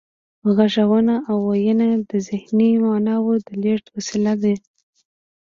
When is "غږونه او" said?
0.55-1.37